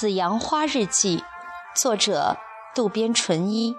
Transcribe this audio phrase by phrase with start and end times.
[0.00, 1.22] 紫阳花日记，
[1.76, 2.38] 作者
[2.74, 3.76] 渡边淳一。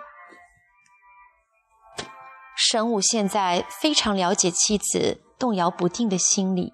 [2.55, 6.73] 神武现在非常了解妻子动摇不定的心理，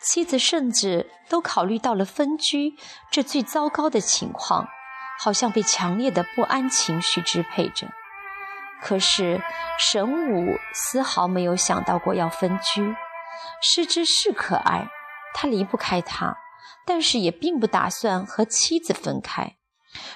[0.00, 2.76] 妻子甚至都考虑到了分居
[3.10, 4.68] 这最糟糕的情况，
[5.18, 7.88] 好像被强烈的不安情绪支配着。
[8.80, 9.42] 可是
[9.76, 12.94] 神武丝毫没有想到过要分居，
[13.60, 14.86] 失之是可爱，
[15.34, 16.36] 他离不开他。
[16.88, 19.56] 但是也并不打算和妻子分开。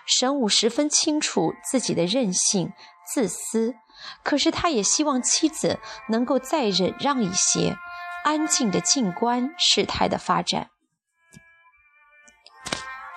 [0.07, 2.73] 神武十分清楚自己的任性、
[3.13, 3.75] 自私，
[4.23, 7.77] 可是他也希望妻子能够再忍让一些，
[8.25, 10.71] 安静的静观事态的发展。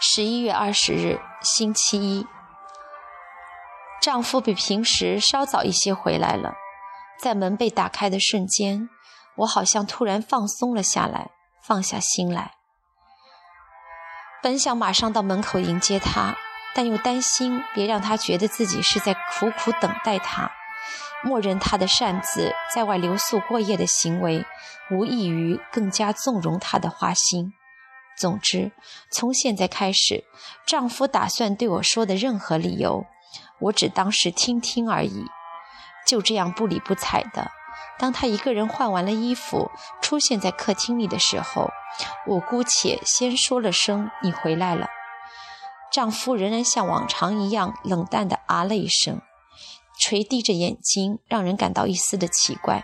[0.02, 2.28] 十一月二十日，星期一，
[4.02, 6.56] 丈夫比平时稍早一些回来了。
[7.18, 8.90] 在门被打开的瞬间，
[9.38, 11.32] 我好像突然放松了下来，
[11.64, 12.56] 放下心来。
[14.46, 16.36] 本想马上到门口迎接他，
[16.76, 20.52] 但又担心别让他觉得自己是在苦苦等待他，
[21.24, 24.46] 默认他的擅自在外留宿过夜的行为，
[24.92, 27.54] 无异于更加纵容他的花心。
[28.20, 28.72] 总之，
[29.10, 30.24] 从现在开始，
[30.68, 33.04] 丈夫打算对我说的任何理由，
[33.62, 35.26] 我只当是听听而已。
[36.06, 37.50] 就这样不理不睬的。
[37.98, 41.70] 当他一个人换完了衣服，出现在客厅里的时候，
[42.28, 44.88] 我姑且先说了声“你回来了”。
[45.94, 49.22] 丈夫仍然像往常一样冷淡地啊了一声，
[49.98, 52.84] 垂低着眼睛，让人感到一丝的奇怪。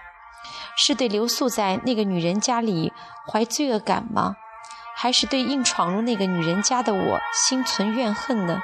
[0.78, 2.94] 是对留宿在那个女人家里
[3.28, 4.36] 怀罪恶感吗？
[4.96, 8.62] 还是对硬闯入那个女人家的我心存怨恨呢？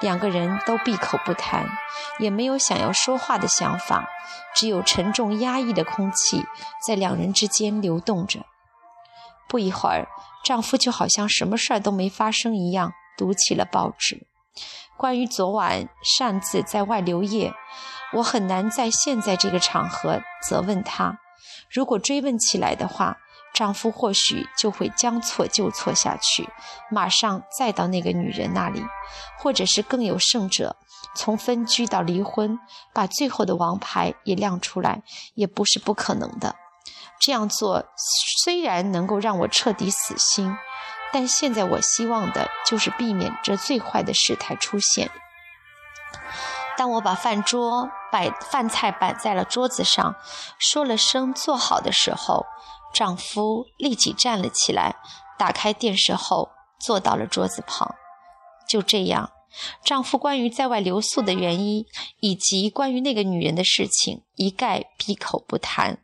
[0.00, 1.66] 两个人都闭口不谈，
[2.18, 4.08] 也没有想要说话的想法，
[4.54, 6.44] 只有沉重压抑的空气
[6.86, 8.40] 在两人之间流动着。
[9.48, 10.08] 不一会儿，
[10.44, 14.26] 丈夫就好像什么事儿都没发生一样，读起了报纸。
[14.96, 17.52] 关于昨晚擅自在外留夜，
[18.12, 21.18] 我很难在现在这个场合责问他。
[21.70, 23.16] 如果追问起来的话，
[23.52, 26.48] 丈夫或许就会将错就错下去，
[26.90, 28.82] 马上再到那个女人那里，
[29.38, 30.76] 或者是更有甚者，
[31.14, 32.58] 从分居到离婚，
[32.94, 35.02] 把最后的王牌也亮出来，
[35.34, 36.56] 也不是不可能的。
[37.18, 37.84] 这样做
[38.42, 40.56] 虽然能够让我彻底死心，
[41.12, 45.10] 但现在我希望的就是避免这最坏的事态出现。
[46.78, 50.14] 当我把饭桌摆饭菜摆在了桌子上，
[50.58, 52.46] 说了声“做好”的时候，
[52.92, 54.96] 丈夫立即站了起来，
[55.38, 57.94] 打开电视后坐到了桌子旁。
[58.68, 59.30] 就这样，
[59.84, 61.84] 丈夫关于在外留宿的原因，
[62.20, 65.98] 以及关于那个女人的事情，一概闭口不谈。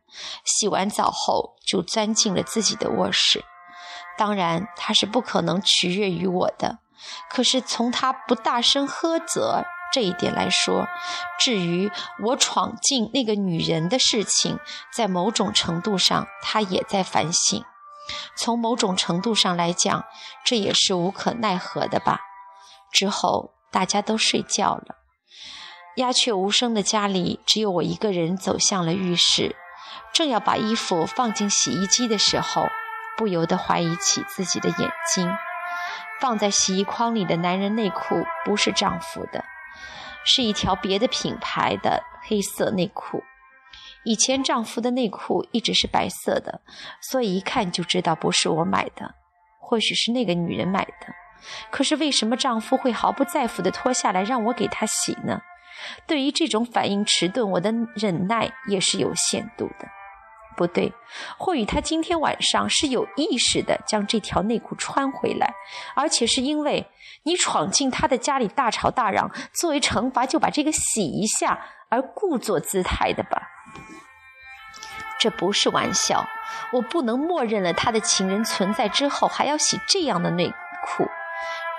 [0.45, 3.45] 洗完澡后，就钻进了自己的卧室。
[4.19, 6.79] 当然，他是不可能取悦于我的。
[7.31, 9.65] 可是从他不大声呵责。
[9.97, 10.87] 这一点来说，
[11.39, 11.91] 至于
[12.23, 14.59] 我闯进那个女人的事情，
[14.93, 17.65] 在某种程度上，他也在反省。
[18.37, 20.05] 从某种程度上来讲，
[20.45, 22.21] 这也是无可奈何的吧。
[22.93, 24.97] 之后大家都睡觉了，
[25.97, 29.57] 鸦雀无声的家里，只有我一个人走向了浴室，
[30.13, 32.67] 正要把衣服放进洗衣机的时候，
[33.17, 35.35] 不由得怀疑起自己的眼睛。
[36.21, 39.43] 放在洗衣筐里的男人内裤不是丈夫的。
[40.27, 43.23] 是一条别的品牌的黑色内裤。
[44.05, 46.61] 以前丈夫的内裤一直是白色的，
[47.01, 49.15] 所以一看就知道不是我买的，
[49.59, 51.15] 或许是那个女人买的。
[51.71, 55.41] 可是为什么丈夫会毫不在乎地脱下来让我给他洗呢？
[56.07, 59.89] 对于这种反应迟钝，我的忍耐也是有限度的。
[60.57, 60.93] 不对，
[61.37, 65.53] 或许他今天晚上是有意识的将这条内裤穿回来，
[65.95, 66.89] 而且是因为
[67.25, 73.43] 你闯进他的家里大吵大嚷，作为惩罚就把这个洗一下而故作姿态的吧？
[75.19, 76.27] 这不是玩笑，
[76.73, 80.49] 我不能默认了他的情人存在之后还要洗这样的内
[80.85, 81.07] 裤。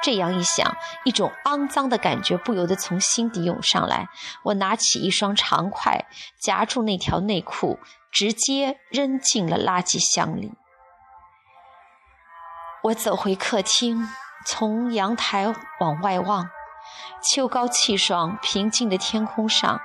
[0.04, 4.08] 这样一想，一种肮脏的感觉不由得从心底涌上来。
[4.44, 6.06] 我拿起一双长筷，
[6.40, 7.80] 夹住那条内裤。
[8.10, 10.54] 直接扔进了垃圾箱里。
[12.86, 14.08] 我走回客厅，
[14.44, 16.50] 从阳台往外望，
[17.22, 19.80] 秋高气爽、平静的天空上，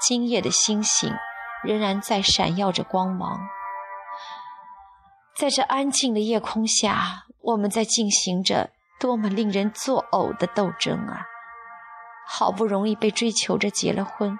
[0.00, 1.14] 今夜的星星
[1.62, 3.46] 仍然在闪耀着光芒。
[5.36, 11.26] 在这安静的夜空下，我们在进行着多么令人作呕的斗争啊！
[12.26, 14.38] 好不容易被追求着结了婚。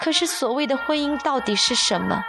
[0.00, 2.22] 可是，所谓的婚姻到底是什么？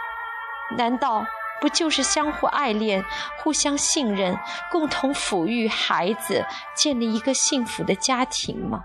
[0.76, 1.26] 难道
[1.60, 3.04] 不就是相互爱恋、
[3.42, 4.38] 互相信任、
[4.70, 8.80] 共同抚育孩子、建立一个幸福的家庭吗？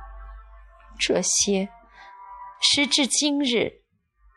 [1.00, 1.70] 这些，
[2.62, 3.82] 时至今日，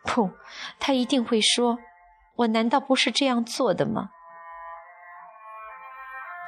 [0.04, 0.30] 不，
[0.78, 1.78] 他一定会说
[2.36, 4.10] ：“我难道不是这样做的吗？”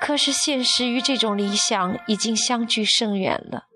[0.04, 3.68] 可是现实与这种理想已经相距甚远了。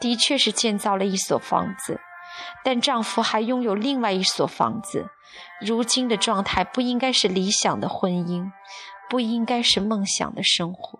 [0.00, 2.00] 的确是建造了一所房子，
[2.64, 5.06] 但丈夫还拥有另外一所房子。
[5.60, 8.50] 如今的状态不应该是理想的婚姻，
[9.08, 10.98] 不应该是梦想的生活。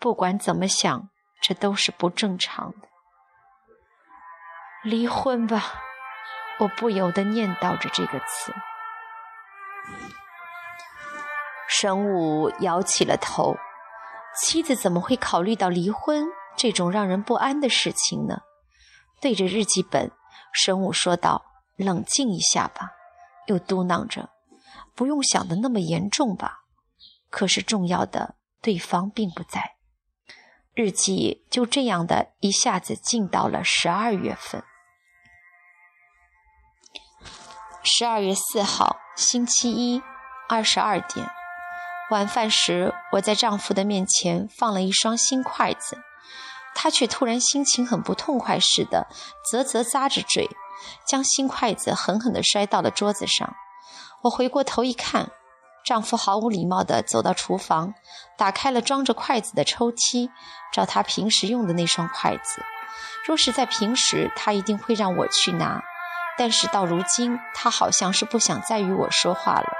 [0.00, 1.08] 不管怎么想，
[1.40, 2.88] 这都是不正常的。
[4.82, 5.62] 离婚吧，
[6.58, 8.52] 我不由得念叨着这个词。
[11.80, 13.56] 神武摇起了头，
[14.38, 16.26] 妻子怎么会考虑到离婚？
[16.54, 18.42] 这种让人不安的事情呢？
[19.18, 20.12] 对着日记本，
[20.52, 21.42] 神武说道
[21.76, 22.90] ：“冷静一下吧。”
[23.48, 24.28] 又嘟囔着
[24.94, 26.64] ：“不用想的那么严重吧。”
[27.30, 29.76] 可是重要的，对方并不在。
[30.74, 34.62] 日记就这样的一下子进到了十二月份。
[37.82, 40.02] 十二月四号，星期一，
[40.46, 41.26] 二十二点，
[42.10, 45.96] 晚饭时，我在丈夫的面前放了一双新筷子。
[46.74, 49.06] 他却突然心情很不痛快似的，
[49.48, 50.48] 啧啧咂着嘴，
[51.06, 53.54] 将新筷子狠狠地摔到了桌子上。
[54.22, 55.30] 我回过头一看，
[55.84, 57.94] 丈夫毫无礼貌地走到厨房，
[58.36, 60.30] 打开了装着筷子的抽屉，
[60.72, 62.64] 找他平时用的那双筷子。
[63.24, 65.80] 若是在平时，他一定会让我去拿，
[66.36, 69.72] 但是到如今，他好像是不想再与我说话了。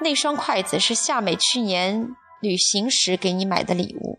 [0.00, 2.08] 那双筷子是夏美去年
[2.40, 4.18] 旅行时给你买的礼物。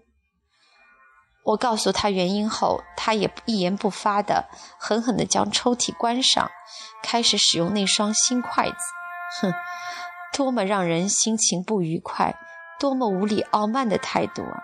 [1.46, 6.52] 我告诉他原因后，他也一言不发的狠狠地将抽屉关上，
[7.02, 8.76] 开始使用那双新筷子。
[9.42, 9.54] 哼，
[10.34, 12.36] 多么让人心情不愉快，
[12.80, 14.64] 多么无理傲慢的态度啊！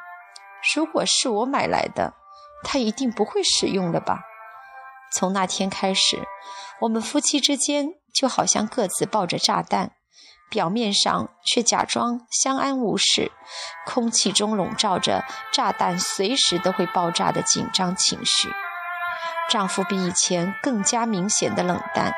[0.76, 2.14] 如果是我买来的，
[2.64, 4.20] 他一定不会使用了吧？
[5.14, 6.28] 从那天开始，
[6.82, 9.94] 我们夫妻之间就好像各自抱着炸弹。
[10.50, 13.32] 表面上却假装相安无事，
[13.86, 18.50] 空气中笼罩着炸弹随时都会爆炸的紧张情绪。
[19.50, 22.14] 丈夫比以前更加明显的冷淡，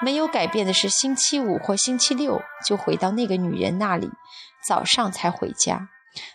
[0.00, 4.10] 没有改变的是，星期五或星期六就回到那个女人那里，
[4.64, 5.88] 早上才回家。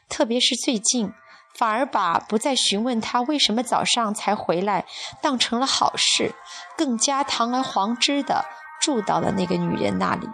[0.10, 1.14] 特别是最近，
[1.58, 4.86] 反而把不再询问他为什么早上才回来
[5.22, 6.36] 当成了好事，
[6.78, 8.44] 更加堂而皇之的
[8.82, 10.28] 住到了那个女人那里。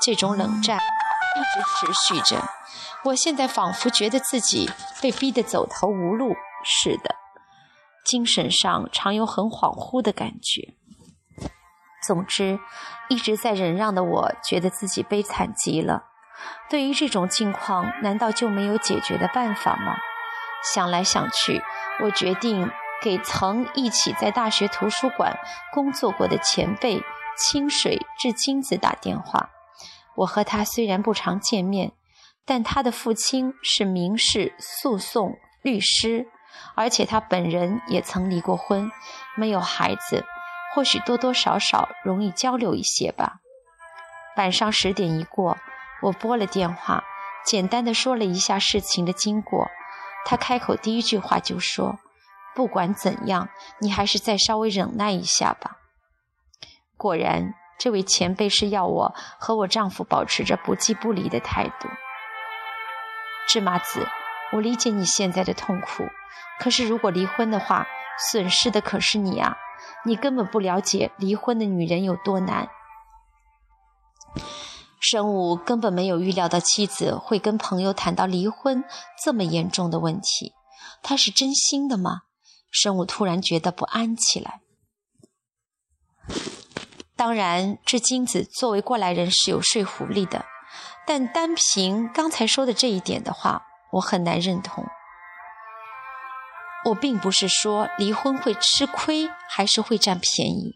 [0.00, 2.42] 这种冷战一直持续着，
[3.04, 4.70] 我现在仿佛觉得自己
[5.02, 7.14] 被逼得走投无路似的，
[8.04, 10.74] 精神上常有很恍惚的感觉。
[12.06, 12.58] 总之，
[13.08, 16.04] 一直在忍让的我，觉得自己悲惨极了。
[16.70, 19.98] 对于这种境况，难道就没有解决的办法吗？
[20.62, 21.62] 想来想去，
[22.02, 22.70] 我决定
[23.02, 25.38] 给曾一起在大学图书馆
[25.74, 27.02] 工作过的前辈
[27.36, 29.50] 清水至金子打电话。
[30.16, 31.92] 我和他虽然不常见面，
[32.44, 36.26] 但他的父亲是民事诉讼律师，
[36.74, 38.90] 而且他本人也曾离过婚，
[39.36, 40.24] 没有孩子，
[40.74, 43.40] 或许多多少少容易交流一些吧。
[44.36, 45.56] 晚上十点一过，
[46.02, 47.04] 我拨了电话，
[47.44, 49.68] 简单的说了一下事情的经过。
[50.26, 51.98] 他开口第一句话就说
[52.54, 53.48] ：“不管怎样，
[53.80, 55.78] 你还是再稍微忍耐一下吧。”
[56.98, 57.54] 果然。
[57.80, 61.88] 这位前辈是要我和我丈夫保持着不弃不离的态度。
[63.48, 64.06] 芝麻子，
[64.52, 66.04] 我理解你现在的痛苦，
[66.60, 67.86] 可是如果离婚的话，
[68.30, 69.56] 损失的可是你啊！
[70.04, 72.68] 你根本不了解离婚的女人有多难。
[75.00, 78.84] 神武根本没有预料到妻子会跟朋友谈到离婚
[79.24, 80.52] 这么严重的问题，
[81.02, 82.20] 他是真心的吗？
[82.70, 84.60] 神武突然觉得不安起来。
[87.20, 90.46] 当然，这金子作为过来人是有说服力的，
[91.06, 94.86] 但单凭刚才说的这一点的话，我很难认同。
[96.86, 100.72] 我并不是说离婚会吃亏，还是会占便宜，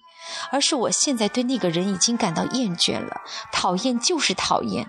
[0.51, 4.87] 而是我现在对那个人已经感到厌倦了，讨厌就是讨厌。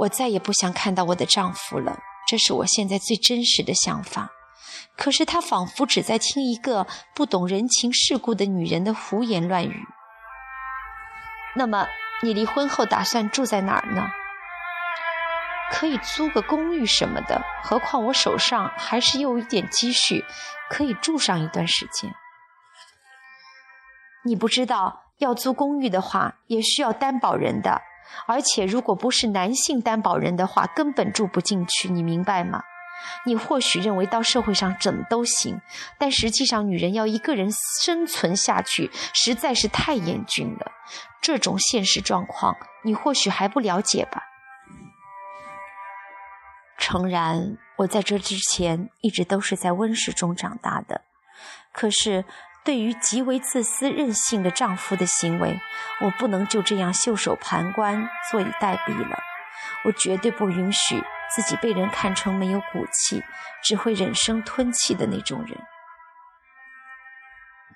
[0.00, 4.32] 我再也不想看到我的丈夫了，这是我现在最真实的想法。
[4.96, 9.86] 可是他仿佛只在听一个不懂人情世故的女人的胡言乱语。
[11.54, 11.86] 那么，
[12.22, 14.08] 你离婚后打算住在哪儿呢？
[15.70, 17.42] 可以租个公寓什么的。
[17.62, 20.24] 何况我手上还是有一点积蓄，
[20.70, 22.14] 可以住上一段时间。
[24.24, 27.82] 你不知道，要租公寓的话，也需要担保人的，
[28.26, 32.62] 而且如果不是男性担保人的话，根本住不进去，你明白吗？
[33.24, 35.60] 你或许认为到社会上怎么都行，
[35.98, 37.50] 但实际上，女人要一个人
[37.82, 40.72] 生存下去，实在是太严峻了。
[41.20, 44.22] 这种现实状况，你或许还不了解吧？
[46.78, 51.02] 诚然，我在这之前一直都是在温室中长大的，
[51.72, 52.24] 可是
[52.64, 55.58] 对于极为自私任性的丈夫的行为，
[56.02, 59.18] 我不能就这样袖手旁观、坐以待毙了。
[59.84, 61.02] 我绝对不允许。
[61.34, 63.22] 自己被人看成没有骨气、
[63.62, 65.58] 只会忍声吞气的那种人。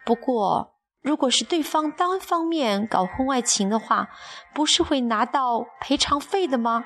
[0.05, 4.09] 不过，如果是对方单方面搞婚外情的话，
[4.55, 6.85] 不是会拿到赔偿费的吗？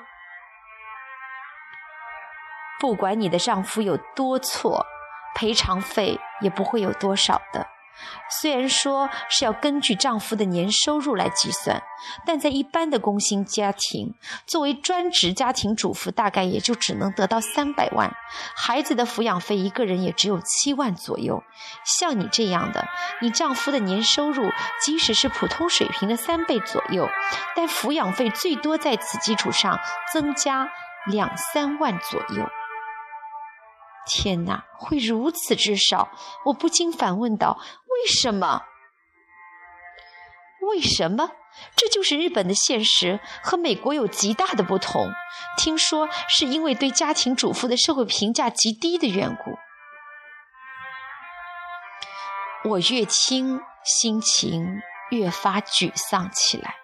[2.79, 4.85] 不管你的丈夫有多错，
[5.33, 7.67] 赔偿费也不会有多少的。
[8.41, 11.81] 虽然说是要根据丈夫的年收入来计算，
[12.25, 14.13] 但在一般的工薪家庭，
[14.45, 18.15] 作为专职家庭主妇，大概也就只能得到三百万，
[18.55, 21.43] 孩子的抚养费一个人也只有七万左右。
[21.83, 22.87] 像你这样的，
[23.21, 24.49] 你丈夫的年收入
[24.81, 27.07] 即使是普通水平的三倍左右，
[27.55, 29.79] 但抚养费最多在此基础上
[30.13, 30.69] 增加
[31.07, 32.49] 两三万左右。
[34.07, 36.09] 天哪，会如此之少？
[36.45, 37.57] 我不禁反问道
[37.95, 38.61] ：“为什么？
[40.61, 41.31] 为什么？
[41.75, 45.11] 这就是日本的现实，和美国有极大的不同。
[45.57, 49.57] 听说是因为对家庭主妇的社会评价极低的缘故。”
[52.69, 56.75] 我越听，心情越发沮丧起来。